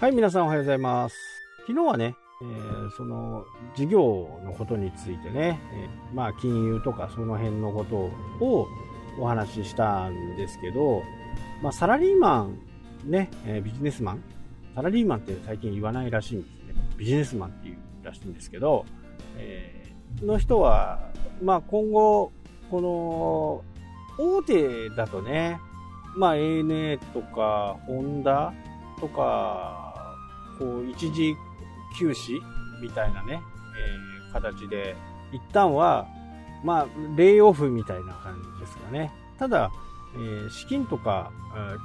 [0.00, 1.16] はい、皆さんおはようございます。
[1.66, 3.44] 昨日はね、えー、その
[3.76, 7.96] 事業のことについてね、えー、まあ金融とかその辺のこと
[8.42, 8.66] を
[9.18, 11.02] お話ししたんですけど、
[11.60, 12.58] まあサラリーマン、
[13.04, 14.22] ね、えー、ビジネスマン、
[14.74, 16.74] サラリーマンって最近言わないらしいんですね。
[16.96, 18.86] ビジネスマンっていうらしいんですけど、
[19.36, 21.10] えー、の人は、
[21.42, 22.32] まあ今後、
[22.70, 22.80] こ
[24.16, 25.60] の大手だとね、
[26.16, 28.54] まあ ANA とか、ホンダ
[28.98, 29.79] とか、
[30.60, 31.34] こう一時
[31.98, 32.38] 休止
[32.80, 33.42] みたいなね、
[34.28, 34.94] えー、形で
[35.32, 36.06] 一旦は
[36.62, 36.86] まあ
[37.16, 39.10] レイオフみたいな感じですかね。
[39.38, 39.72] ただ、
[40.14, 41.32] えー、資金とか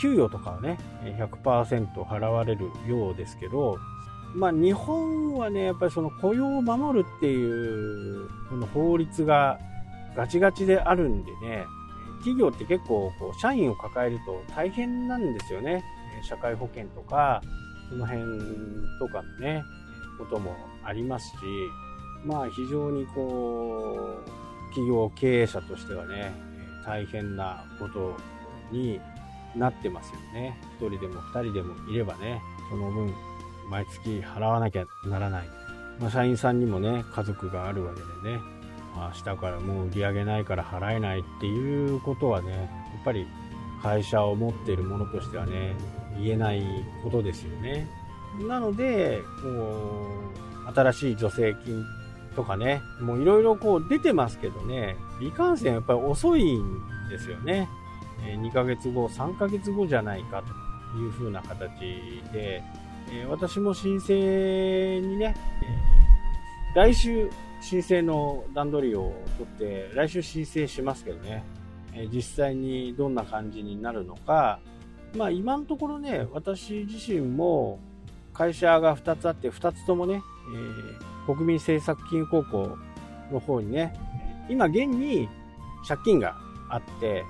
[0.00, 3.78] 給与とかはね100%払われるようですけど
[4.34, 9.58] まあ日本はねやっぱりその雇用を守るっていうこの法律が
[10.16, 11.66] ガチガチであるんでね
[12.18, 15.84] 企業って結構こう社員を抱えると大変なんですよね。
[16.22, 17.42] 社会保険とか
[17.92, 18.24] その辺
[18.98, 19.62] とかのね、
[20.18, 21.36] こともありますし、
[22.24, 26.32] まあ非常にこう、企業経営者としてはね、
[26.86, 28.16] 大変なこと
[28.72, 28.98] に
[29.54, 30.58] なってますよね。
[30.80, 33.12] 一人でも二人でもいればね、その分、
[33.70, 35.48] 毎月払わなきゃならない。
[36.00, 38.40] まあ、社員さんにもね、家族があるわけでね、
[38.96, 42.56] 明日からもう売り上げないから払えないっていうことはね、や
[43.00, 43.26] っぱり
[43.82, 45.74] 会社を持っているものとしてはね、
[46.18, 46.62] 言えない
[47.02, 47.88] ことですよね。
[48.48, 49.48] なので、こ
[50.66, 51.84] う、新しい助成金
[52.34, 57.68] とかね、もういろいろこう出てますけどね、いかんせんやっぱり遅いんですよね。
[58.22, 60.42] 2ヶ月後、3ヶ月後じゃないか
[60.92, 62.62] という風な形で、
[63.28, 65.34] 私も申請にね、
[66.74, 67.28] 来週
[67.60, 71.44] 申請の段取りを取って、来週申請しますけどね、
[72.12, 74.60] 実際にどんな感じになるのか、
[75.16, 77.78] まあ今のところね、私自身も
[78.32, 80.22] 会社が2つあって、2つともね、
[81.26, 82.76] えー、国民政策金融高校
[83.30, 83.94] の方にね、
[84.48, 85.28] 今現に
[85.86, 86.36] 借金が
[86.68, 87.24] あって、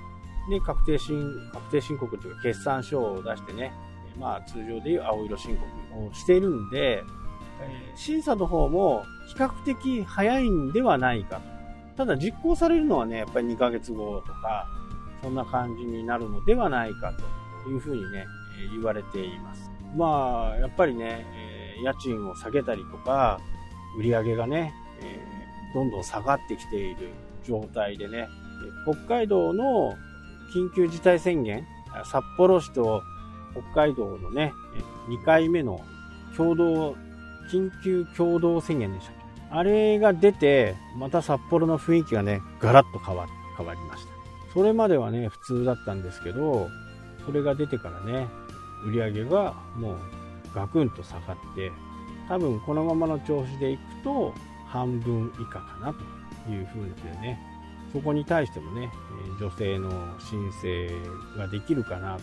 [0.48, 3.72] で、確定申、確定申告というか決算書を出してね、
[4.19, 7.03] まあ通常でいう青色申告をしているんで、
[7.60, 11.42] えー、審査の方も比較的早いんではないかと。
[11.97, 14.66] ただ実行されるのはね、やっぱり2ヶ月後とか、
[15.22, 18.27] そんな感じになるのではないかというふうにね、
[18.73, 19.71] 言われています。
[19.97, 21.27] まあ、やっぱりね、
[21.84, 23.41] 家賃を下げたりとか、
[23.99, 24.73] 売り上げがね、
[25.75, 27.11] どんどん下がってきている
[27.45, 28.28] 状態でね、
[28.87, 29.95] 北海道の
[30.55, 31.67] 緊急事態宣言、
[32.05, 33.03] 札幌市と
[33.75, 34.53] 北海道のね、
[35.09, 35.81] 2回目の
[36.37, 36.97] 共同、
[37.51, 39.22] 緊急共同宣言でしたっけ？
[39.51, 43.27] あれが出て、また札幌の雰囲気がね、ガラッと変わ
[43.59, 44.12] 変わりました。
[44.55, 46.69] それまではね、普通だったんですけど、
[47.27, 48.28] それが出てからね、
[48.84, 49.97] 売り上げがもう
[50.55, 51.72] ガクンと下がって
[52.28, 54.34] 多分このままの調子でいくと
[54.66, 55.94] 半分以下かな
[56.47, 57.38] というふうでね
[57.93, 58.91] そこに対してもね
[59.38, 60.88] 女性の申請
[61.37, 62.19] ができるかな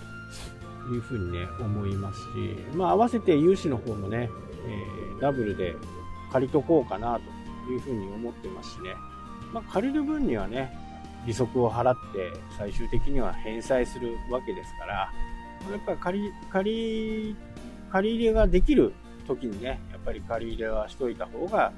[0.87, 2.25] というふうにね思いますし
[2.75, 4.29] まあ合わせて融資の方もね、
[4.65, 5.75] えダブルで
[6.31, 7.19] 借りとこうかな
[7.67, 8.95] というふうに思ってますしね。
[9.53, 10.71] まあ、借りる分にはね
[11.25, 15.11] 利息を払って最終的には返済するわけですから
[15.71, 17.35] やっぱり借り、借り、
[17.91, 18.93] 借り入れができる
[19.27, 21.71] 時にね、やっぱり借り入れはしといた方が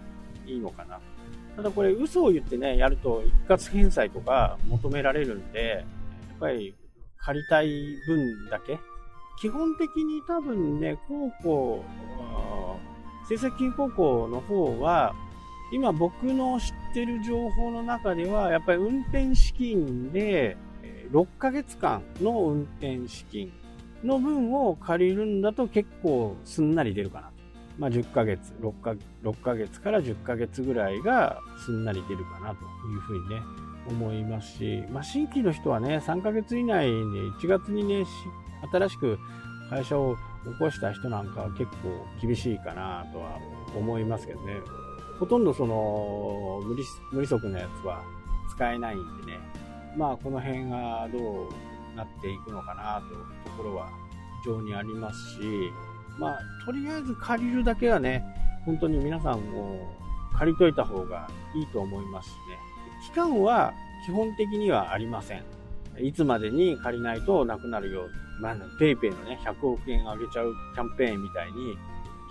[0.45, 0.99] いいのかな。
[1.55, 5.85] ただこれ嘘を言ってね、やると一括返済とか求められるんで、
[6.29, 6.75] やっぱり
[7.17, 7.69] 借りたい
[8.07, 8.79] 分だけ。
[9.41, 11.85] 基本的に多分ね、高校、
[13.27, 15.13] 成績金高校の方は、
[15.71, 20.57] 今僕の知ってる情報の中では、やっぱり運転資金で、
[21.11, 23.51] 6ヶ月間の運転資金
[24.03, 27.33] の分を借りるんだと結構すんなり出るかなと。
[27.77, 33.41] まあ、10ヶ月6か、6ヶ月から10ヶ月ぐらいがすんなり出るかなというふうにね、
[33.87, 38.05] 思いますし、まあ、新規の人はね、3ヶ月以内に1月にね、
[38.71, 39.17] 新しく
[39.69, 43.37] 会社を起こした人なんかは結構厳しいかなとは
[43.75, 44.53] 思いますけどね。
[45.21, 48.01] ほとんどその無利無利息のやつは
[48.49, 49.39] 使えないんでね。
[49.95, 53.87] まあこの辺がどうなっていくのかなというところは
[54.43, 55.71] 非常にありますし、
[56.17, 58.25] まあ、とりあえず借りるだけはね、
[58.65, 59.95] 本当に皆さんも
[60.39, 62.39] 借りといた方がいいと思いますしね。
[63.03, 63.73] 期間は
[64.07, 65.43] 基本的にはありません。
[65.99, 68.09] いつまでに借りないとなくなるように。
[68.41, 71.77] まあ、ペイペイのね、100億円あげちゃうキャンペーンみたいに、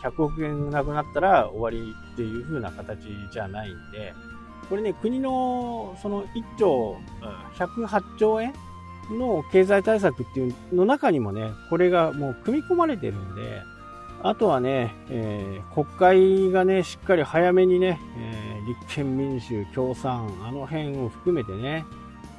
[0.02, 3.00] 100億円なくなったら終わりっていう風な形
[3.32, 4.14] じゃないんで、
[4.68, 6.96] これね、国のその1兆、
[7.58, 8.52] 108兆円
[9.10, 13.62] の経済対策っていうの中にもね、これがもう組み込まれてるんで、
[14.22, 21.86] あとはね、えー、国会がね、しっかり早めにね、えー、立憲民主、共産、あの辺を含めてね、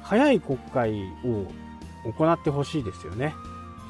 [0.02, 1.50] 早い国会を
[2.12, 3.34] 行ってほしいですよね。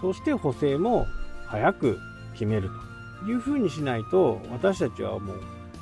[0.01, 1.07] そして補正も
[1.47, 1.99] 早く
[2.33, 2.92] 決めると
[3.27, 5.41] いうふうにしないと、私たちはもう、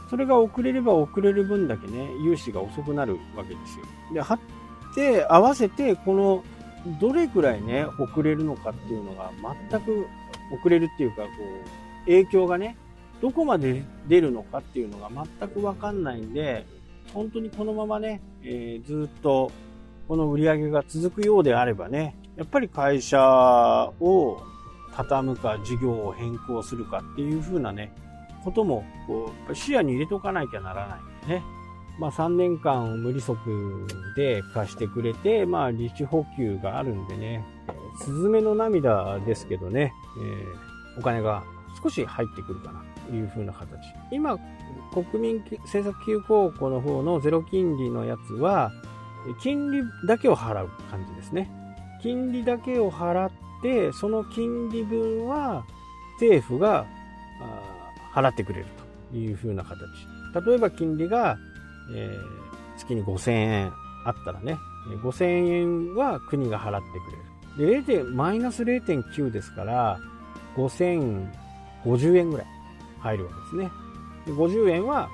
[0.08, 3.84] それが遅れれば遅れる分だけね、融資が遅くなるわけですよ。
[4.14, 4.38] で、はっ
[4.94, 6.44] て、合わせて、この、
[7.00, 9.30] どれくらいね、遅れるのかっていうのが
[9.70, 10.06] 全く
[10.52, 12.76] 遅れるっていうか、こう、影響がね、
[13.20, 16.66] どこまで出るのかっていうのが全くわかんないんで、
[17.12, 19.50] 本当にこのままね、えー、ずっと
[20.08, 24.42] この売り上げが続くようであればね、やっぱり会社を
[24.94, 27.92] 畳むか事業を変更するかっていう風なね、
[28.44, 31.42] こともこう視野に入れておかなきゃならないんでね。
[31.98, 33.36] まあ、3年間無利息
[34.16, 37.44] で貸してくれて、まあ、利子補給があるんでね、
[38.02, 41.44] スズメの涙ですけどね、えー、お金が
[41.82, 43.78] 少し入ってくるかなという風な形。
[44.10, 44.38] 今、
[44.94, 48.70] 国民政策金融公庫の方のゼロ金利のやつは、
[49.42, 51.50] 金利だけを払う感じですね。
[52.00, 53.30] 金利だけを払っ
[53.62, 55.64] て、その金利分は
[56.14, 56.86] 政府が
[58.14, 58.66] 払ってくれる
[59.10, 59.80] という風な形。
[60.46, 61.38] 例えば金利が、
[61.94, 63.72] えー、月に5000円
[64.04, 64.56] あったらね、
[65.02, 66.88] 5000円は国が払って
[67.56, 67.84] くれる。
[67.84, 68.14] で、0.
[68.14, 70.00] マイナス0.9ですから、
[70.56, 72.46] 5050円ぐらい
[73.00, 73.70] 入るわけですね。
[74.26, 75.08] で50円は、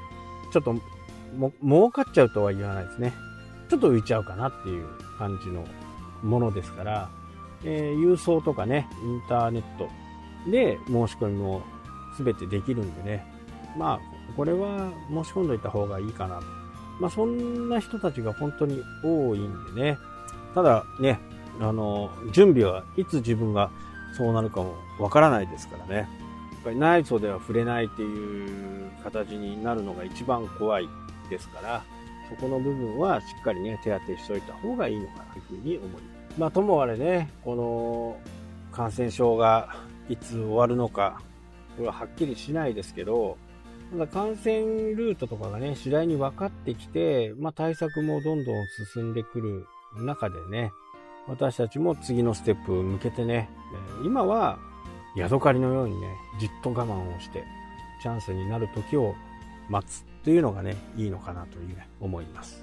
[0.52, 0.74] ちょっと
[1.36, 3.12] も、儲かっちゃうとは言わないですね。
[3.68, 4.86] ちょっと浮いちゃうかなっていう
[5.18, 5.64] 感じの
[6.22, 7.10] ものですから、
[7.64, 9.88] えー、郵送とかね、インターネット
[10.50, 11.62] で申し込みも
[12.18, 13.26] 全てできるんでね、
[13.76, 14.00] まあ、
[14.36, 16.40] これは申し込んどいた方がいいかな。
[17.00, 19.98] まあ、そんな人たちが本当に多いんでね、
[20.54, 21.18] ただね、
[21.60, 23.70] あの、準備はいつ自分が
[24.16, 25.94] そうなるかもわからないですからね。
[25.96, 26.06] やっ
[26.64, 30.88] ぱり内装では触れないっていう形になるのが一番怖い
[31.28, 31.84] ですから、
[32.30, 36.15] そこの部分はしっかりね、手当てしといた方がいいのかなというふうに思います。
[36.38, 38.16] まあ、ともあれね、この
[38.70, 39.76] 感染症が
[40.08, 41.22] いつ終わるのか、
[41.76, 43.38] これははっきりしないですけど、
[43.92, 44.54] ただ感染
[44.94, 48.54] ルートとかがね、次第に分かってきて、まあ、対策もどんどん
[48.94, 49.66] 進んでくる
[50.04, 50.72] 中でね、
[51.26, 53.48] 私たちも次のステップ向けてね、
[54.04, 54.58] 今は
[55.16, 56.08] ヤドカリのようにね、
[56.38, 57.44] じっと我慢をして、
[58.02, 59.14] チャンスになる時を
[59.70, 62.62] 待つというのがね、いいのかなという、ね、思います。